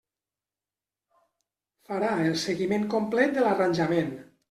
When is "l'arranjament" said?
3.49-4.15